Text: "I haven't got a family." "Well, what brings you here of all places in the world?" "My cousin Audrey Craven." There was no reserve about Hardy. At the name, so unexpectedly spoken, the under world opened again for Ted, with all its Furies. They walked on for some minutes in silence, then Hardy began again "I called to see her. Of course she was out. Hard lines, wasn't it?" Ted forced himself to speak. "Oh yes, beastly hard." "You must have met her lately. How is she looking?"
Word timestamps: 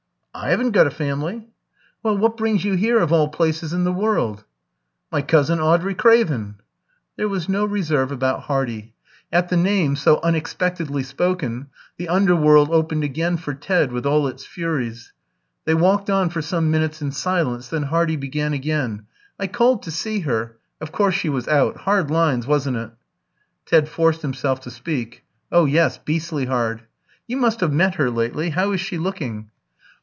"I 0.33 0.49
haven't 0.51 0.71
got 0.71 0.87
a 0.87 0.91
family." 0.91 1.45
"Well, 2.01 2.17
what 2.17 2.37
brings 2.37 2.63
you 2.63 2.73
here 2.75 2.99
of 2.99 3.11
all 3.11 3.27
places 3.27 3.73
in 3.73 3.83
the 3.83 3.91
world?" 3.91 4.43
"My 5.11 5.21
cousin 5.21 5.59
Audrey 5.59 5.93
Craven." 5.93 6.55
There 7.17 7.27
was 7.27 7.49
no 7.49 7.65
reserve 7.65 8.11
about 8.13 8.43
Hardy. 8.43 8.93
At 9.31 9.49
the 9.49 9.57
name, 9.57 9.97
so 9.97 10.19
unexpectedly 10.23 11.03
spoken, 11.03 11.67
the 11.97 12.07
under 12.07 12.35
world 12.35 12.69
opened 12.71 13.03
again 13.03 13.37
for 13.37 13.53
Ted, 13.53 13.91
with 13.91 14.05
all 14.05 14.25
its 14.25 14.43
Furies. 14.45 15.11
They 15.65 15.75
walked 15.75 16.09
on 16.09 16.29
for 16.29 16.41
some 16.41 16.71
minutes 16.71 17.01
in 17.01 17.11
silence, 17.11 17.67
then 17.67 17.83
Hardy 17.83 18.15
began 18.15 18.53
again 18.53 19.05
"I 19.37 19.47
called 19.47 19.83
to 19.83 19.91
see 19.91 20.21
her. 20.21 20.57
Of 20.79 20.93
course 20.93 21.13
she 21.13 21.29
was 21.29 21.47
out. 21.49 21.75
Hard 21.81 22.09
lines, 22.09 22.47
wasn't 22.47 22.77
it?" 22.77 22.91
Ted 23.65 23.89
forced 23.89 24.21
himself 24.23 24.61
to 24.61 24.71
speak. 24.71 25.23
"Oh 25.51 25.65
yes, 25.65 25.97
beastly 25.99 26.45
hard." 26.45 26.83
"You 27.27 27.35
must 27.35 27.59
have 27.59 27.73
met 27.73 27.95
her 27.95 28.09
lately. 28.09 28.51
How 28.51 28.71
is 28.71 28.79
she 28.79 28.97
looking?" 28.97 29.49